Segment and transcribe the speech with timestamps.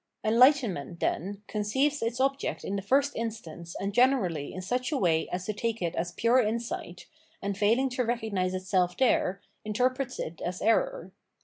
[0.23, 5.29] Enlightenment, then, conceives its object in the first instance and generally in such a way
[5.29, 7.05] as to take it as pure insight,
[7.39, 11.11] and failing to recognise itself there, interprets it as error.